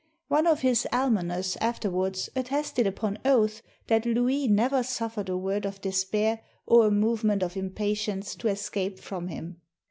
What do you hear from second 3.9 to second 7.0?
Louis never suffered a word of despair or a